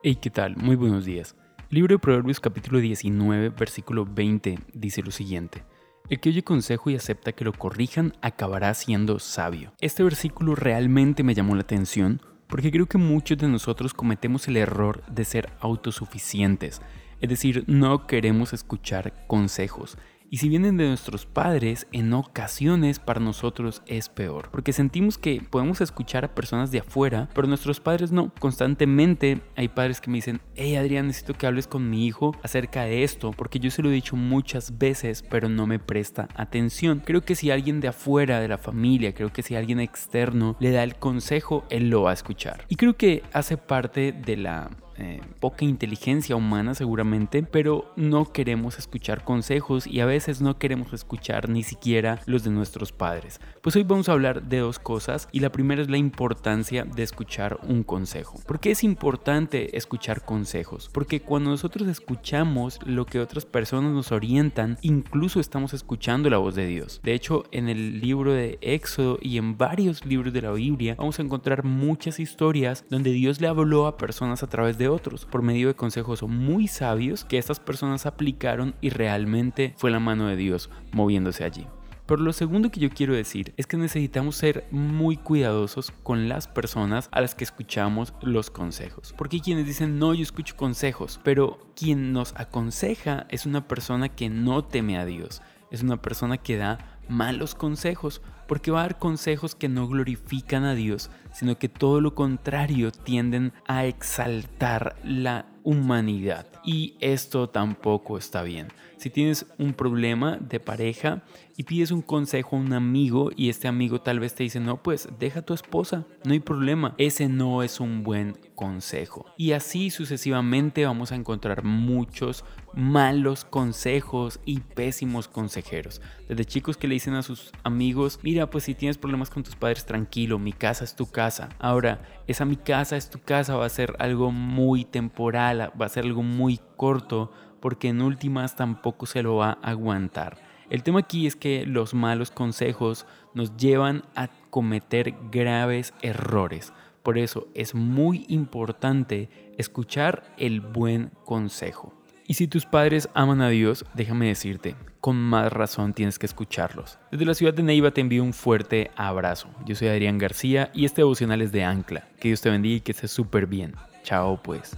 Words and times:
Hey, 0.00 0.14
¿qué 0.14 0.30
tal? 0.30 0.56
Muy 0.56 0.76
buenos 0.76 1.04
días. 1.04 1.34
El 1.70 1.74
libro 1.74 1.96
de 1.96 1.98
Proverbios 1.98 2.38
capítulo 2.38 2.78
19, 2.78 3.48
versículo 3.48 4.06
20 4.06 4.60
dice 4.72 5.02
lo 5.02 5.10
siguiente. 5.10 5.64
El 6.08 6.20
que 6.20 6.28
oye 6.28 6.44
consejo 6.44 6.88
y 6.88 6.94
acepta 6.94 7.32
que 7.32 7.44
lo 7.44 7.52
corrijan 7.52 8.12
acabará 8.22 8.72
siendo 8.74 9.18
sabio. 9.18 9.72
Este 9.80 10.04
versículo 10.04 10.54
realmente 10.54 11.24
me 11.24 11.34
llamó 11.34 11.56
la 11.56 11.62
atención 11.62 12.22
porque 12.46 12.70
creo 12.70 12.86
que 12.86 12.96
muchos 12.96 13.38
de 13.38 13.48
nosotros 13.48 13.92
cometemos 13.92 14.46
el 14.46 14.58
error 14.58 15.04
de 15.06 15.24
ser 15.24 15.50
autosuficientes, 15.58 16.80
es 17.20 17.28
decir, 17.28 17.64
no 17.66 18.06
queremos 18.06 18.52
escuchar 18.52 19.26
consejos 19.26 19.98
y 20.30 20.38
si 20.38 20.48
vienen 20.48 20.76
de 20.76 20.88
nuestros 20.88 21.26
padres, 21.26 21.86
en 21.92 22.12
ocasiones 22.12 22.98
para 22.98 23.20
nosotros 23.20 23.82
es 23.86 24.08
peor. 24.08 24.50
Porque 24.50 24.72
sentimos 24.72 25.18
que 25.18 25.40
podemos 25.48 25.80
escuchar 25.80 26.24
a 26.24 26.34
personas 26.34 26.70
de 26.70 26.80
afuera, 26.80 27.28
pero 27.34 27.48
nuestros 27.48 27.80
padres 27.80 28.12
no. 28.12 28.32
Constantemente 28.38 29.40
hay 29.56 29.68
padres 29.68 30.00
que 30.00 30.10
me 30.10 30.18
dicen, 30.18 30.40
hey 30.54 30.76
Adrián, 30.76 31.06
necesito 31.06 31.34
que 31.34 31.46
hables 31.46 31.66
con 31.66 31.88
mi 31.88 32.06
hijo 32.06 32.36
acerca 32.42 32.82
de 32.82 33.04
esto, 33.04 33.32
porque 33.32 33.58
yo 33.58 33.70
se 33.70 33.82
lo 33.82 33.90
he 33.90 33.94
dicho 33.94 34.16
muchas 34.16 34.78
veces, 34.78 35.22
pero 35.22 35.48
no 35.48 35.66
me 35.66 35.78
presta 35.78 36.28
atención. 36.34 37.02
Creo 37.04 37.22
que 37.22 37.34
si 37.34 37.50
alguien 37.50 37.80
de 37.80 37.88
afuera 37.88 38.40
de 38.40 38.48
la 38.48 38.58
familia, 38.58 39.14
creo 39.14 39.32
que 39.32 39.42
si 39.42 39.54
alguien 39.56 39.80
externo 39.80 40.56
le 40.60 40.70
da 40.70 40.82
el 40.82 40.96
consejo, 40.96 41.64
él 41.70 41.90
lo 41.90 42.02
va 42.02 42.10
a 42.10 42.14
escuchar. 42.14 42.64
Y 42.68 42.76
creo 42.76 42.96
que 42.96 43.22
hace 43.32 43.56
parte 43.56 44.12
de 44.12 44.36
la 44.36 44.70
eh, 44.98 45.20
poca 45.38 45.64
inteligencia 45.64 46.34
humana 46.34 46.74
seguramente, 46.74 47.42
pero 47.42 47.92
no 47.96 48.32
queremos 48.32 48.78
escuchar 48.78 49.24
consejos 49.24 49.86
y 49.86 50.00
a 50.00 50.06
veces 50.06 50.40
no 50.40 50.58
queremos 50.58 50.92
escuchar 50.92 51.48
ni 51.48 51.62
siquiera 51.62 52.20
los 52.26 52.42
de 52.42 52.50
nuestros 52.50 52.90
padres. 52.90 53.40
Pues 53.62 53.76
hoy 53.76 53.84
vamos 53.84 54.08
a 54.08 54.12
hablar 54.12 54.42
de 54.42 54.58
dos 54.58 54.78
cosas 54.78 55.28
y 55.30 55.40
la 55.40 55.52
primera 55.52 55.80
es 55.80 55.88
la 55.88 55.98
importancia 55.98 56.84
de 56.84 57.02
escuchar 57.02 57.60
un 57.62 57.84
consejo. 57.84 58.40
¿Por 58.46 58.58
qué 58.58 58.72
es 58.72 58.82
importante 58.82 59.76
escuchar 59.76 60.24
consejos? 60.24 60.90
Porque 60.92 61.20
cuando 61.20 61.50
nosotros 61.50 61.88
escuchamos 61.88 62.80
lo 62.84 63.06
que 63.06 63.20
otras 63.20 63.46
personas 63.46 63.92
nos 63.92 64.10
orientan, 64.10 64.78
incluso 64.82 65.38
estamos 65.38 65.74
escuchando 65.74 66.28
la 66.28 66.38
voz 66.38 66.54
de 66.54 66.66
Dios. 66.66 67.00
De 67.04 67.14
hecho, 67.14 67.44
en 67.52 67.68
el 67.68 68.00
libro 68.00 68.32
de 68.32 68.58
Éxodo 68.62 69.18
y 69.22 69.38
en 69.38 69.56
varios 69.56 70.04
libros 70.04 70.32
de 70.32 70.42
la 70.42 70.52
Biblia 70.52 70.96
vamos 70.98 71.18
a 71.18 71.22
encontrar 71.22 71.64
muchas 71.64 72.18
historias 72.18 72.84
donde 72.90 73.12
Dios 73.12 73.40
le 73.40 73.46
habló 73.46 73.86
a 73.86 73.96
personas 73.96 74.42
a 74.42 74.48
través 74.48 74.76
de 74.78 74.87
otros 74.88 75.26
por 75.26 75.42
medio 75.42 75.68
de 75.68 75.74
consejos 75.74 76.22
muy 76.22 76.68
sabios 76.68 77.24
que 77.24 77.38
estas 77.38 77.60
personas 77.60 78.06
aplicaron 78.06 78.74
y 78.80 78.90
realmente 78.90 79.74
fue 79.76 79.90
la 79.90 80.00
mano 80.00 80.26
de 80.26 80.36
Dios 80.36 80.70
moviéndose 80.92 81.44
allí. 81.44 81.66
Pero 82.08 82.22
lo 82.22 82.32
segundo 82.32 82.70
que 82.70 82.80
yo 82.80 82.88
quiero 82.88 83.12
decir 83.12 83.52
es 83.58 83.66
que 83.66 83.76
necesitamos 83.76 84.34
ser 84.34 84.66
muy 84.70 85.18
cuidadosos 85.18 85.92
con 86.02 86.26
las 86.26 86.48
personas 86.48 87.10
a 87.12 87.20
las 87.20 87.34
que 87.34 87.44
escuchamos 87.44 88.14
los 88.22 88.48
consejos. 88.48 89.14
Porque 89.14 89.40
quienes 89.40 89.66
dicen, 89.66 89.98
no, 89.98 90.14
yo 90.14 90.22
escucho 90.22 90.56
consejos, 90.56 91.20
pero 91.22 91.58
quien 91.76 92.14
nos 92.14 92.34
aconseja 92.34 93.26
es 93.28 93.44
una 93.44 93.68
persona 93.68 94.08
que 94.08 94.30
no 94.30 94.64
teme 94.64 94.96
a 94.96 95.04
Dios, 95.04 95.42
es 95.70 95.82
una 95.82 96.00
persona 96.00 96.38
que 96.38 96.56
da 96.56 96.97
malos 97.08 97.54
consejos, 97.54 98.22
porque 98.46 98.70
va 98.70 98.80
a 98.80 98.82
dar 98.82 98.98
consejos 98.98 99.54
que 99.54 99.68
no 99.68 99.88
glorifican 99.88 100.64
a 100.64 100.74
Dios, 100.74 101.10
sino 101.32 101.58
que 101.58 101.68
todo 101.68 102.00
lo 102.00 102.14
contrario 102.14 102.90
tienden 102.90 103.52
a 103.66 103.84
exaltar 103.84 104.96
la 105.04 105.46
humanidad. 105.62 106.46
Y 106.64 106.96
esto 107.00 107.48
tampoco 107.50 108.16
está 108.16 108.42
bien. 108.42 108.68
Si 108.96 109.10
tienes 109.10 109.46
un 109.58 109.74
problema 109.74 110.38
de 110.38 110.60
pareja 110.60 111.22
y 111.56 111.64
pides 111.64 111.90
un 111.90 112.02
consejo 112.02 112.56
a 112.56 112.58
un 112.58 112.72
amigo 112.72 113.30
y 113.36 113.48
este 113.48 113.68
amigo 113.68 114.00
tal 114.00 114.18
vez 114.18 114.34
te 114.34 114.44
dice, 114.44 114.60
no, 114.60 114.82
pues 114.82 115.08
deja 115.18 115.40
a 115.40 115.44
tu 115.44 115.54
esposa, 115.54 116.06
no 116.24 116.32
hay 116.32 116.40
problema. 116.40 116.94
Ese 116.98 117.28
no 117.28 117.62
es 117.62 117.80
un 117.80 118.02
buen 118.02 118.36
consejo. 118.58 119.24
Y 119.36 119.52
así 119.52 119.88
sucesivamente 119.88 120.84
vamos 120.84 121.12
a 121.12 121.14
encontrar 121.14 121.62
muchos 121.62 122.44
malos 122.74 123.44
consejos 123.44 124.40
y 124.44 124.58
pésimos 124.58 125.28
consejeros. 125.28 126.02
Desde 126.28 126.44
chicos 126.44 126.76
que 126.76 126.88
le 126.88 126.94
dicen 126.94 127.14
a 127.14 127.22
sus 127.22 127.52
amigos, 127.62 128.18
mira, 128.24 128.50
pues 128.50 128.64
si 128.64 128.74
tienes 128.74 128.98
problemas 128.98 129.30
con 129.30 129.44
tus 129.44 129.54
padres, 129.54 129.86
tranquilo, 129.86 130.40
mi 130.40 130.52
casa 130.52 130.82
es 130.82 130.96
tu 130.96 131.06
casa. 131.06 131.50
Ahora, 131.60 132.02
esa 132.26 132.44
mi 132.44 132.56
casa 132.56 132.96
es 132.96 133.10
tu 133.10 133.20
casa 133.20 133.54
va 133.54 133.64
a 133.64 133.68
ser 133.68 133.94
algo 134.00 134.32
muy 134.32 134.84
temporal, 134.84 135.70
va 135.80 135.86
a 135.86 135.88
ser 135.88 136.04
algo 136.04 136.24
muy 136.24 136.58
corto, 136.76 137.30
porque 137.60 137.90
en 137.90 138.02
últimas 138.02 138.56
tampoco 138.56 139.06
se 139.06 139.22
lo 139.22 139.36
va 139.36 139.58
a 139.62 139.70
aguantar. 139.70 140.36
El 140.68 140.82
tema 140.82 140.98
aquí 140.98 141.28
es 141.28 141.36
que 141.36 141.64
los 141.64 141.94
malos 141.94 142.32
consejos 142.32 143.06
nos 143.34 143.56
llevan 143.56 144.02
a 144.16 144.28
cometer 144.50 145.14
graves 145.30 145.94
errores. 146.02 146.72
Por 147.02 147.18
eso 147.18 147.48
es 147.54 147.74
muy 147.74 148.26
importante 148.28 149.28
escuchar 149.56 150.24
el 150.36 150.60
buen 150.60 151.10
consejo. 151.24 151.94
Y 152.26 152.34
si 152.34 152.46
tus 152.46 152.66
padres 152.66 153.08
aman 153.14 153.40
a 153.40 153.48
Dios, 153.48 153.86
déjame 153.94 154.26
decirte, 154.26 154.76
con 155.00 155.16
más 155.16 155.50
razón 155.50 155.94
tienes 155.94 156.18
que 156.18 156.26
escucharlos. 156.26 156.98
Desde 157.10 157.24
la 157.24 157.32
ciudad 157.32 157.54
de 157.54 157.62
Neiva 157.62 157.90
te 157.90 158.02
envío 158.02 158.22
un 158.22 158.34
fuerte 158.34 158.90
abrazo. 158.96 159.48
Yo 159.64 159.74
soy 159.74 159.88
Adrián 159.88 160.18
García 160.18 160.70
y 160.74 160.84
este 160.84 161.00
devocional 161.00 161.40
es 161.40 161.52
de 161.52 161.64
Ancla. 161.64 162.06
Que 162.20 162.28
Dios 162.28 162.42
te 162.42 162.50
bendiga 162.50 162.76
y 162.76 162.80
que 162.80 162.92
estés 162.92 163.10
súper 163.10 163.46
bien. 163.46 163.74
Chao 164.02 164.42
pues. 164.42 164.76